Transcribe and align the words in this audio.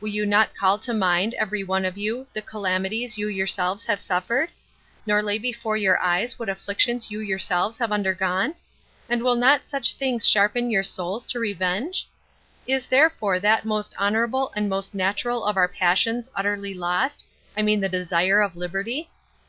Will 0.00 0.08
you 0.08 0.26
not 0.26 0.56
call 0.56 0.80
to 0.80 0.92
mind, 0.92 1.34
every 1.34 1.62
one 1.62 1.84
of 1.84 1.96
you, 1.96 2.26
the 2.32 2.42
calamities 2.42 3.16
you 3.16 3.28
yourselves 3.28 3.84
have 3.84 4.00
suffered? 4.00 4.50
nor 5.06 5.22
lay 5.22 5.38
before 5.38 5.76
your 5.76 6.00
eyes 6.00 6.36
what 6.36 6.48
afflictions 6.48 7.12
you 7.12 7.20
yourselves 7.20 7.78
have 7.78 7.92
undergone? 7.92 8.56
and 9.08 9.22
will 9.22 9.36
not 9.36 9.64
such 9.64 9.92
things 9.92 10.26
sharpen 10.26 10.68
your 10.68 10.82
souls 10.82 11.28
to 11.28 11.38
revenge? 11.38 12.08
Is 12.66 12.86
therefore 12.86 13.38
that 13.38 13.64
most 13.64 13.94
honorable 13.98 14.50
and 14.56 14.68
most 14.68 14.96
natural 14.96 15.44
of 15.44 15.56
our 15.56 15.68
passions 15.68 16.28
utterly 16.34 16.74
lost, 16.74 17.24
I 17.56 17.62
mean 17.62 17.78
the 17.80 17.88
desire 17.88 18.40
of 18.42 18.56
liberty? 18.56 19.10